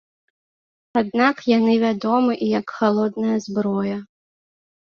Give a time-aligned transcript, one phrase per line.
[1.01, 3.97] Аднак яны вядомы і як халодная зброя.